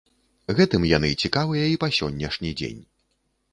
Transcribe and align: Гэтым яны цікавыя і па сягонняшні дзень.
Гэтым 0.59 0.87
яны 0.91 1.11
цікавыя 1.27 1.69
і 1.73 1.77
па 1.85 1.91
сягонняшні 1.99 2.57
дзень. 2.63 2.83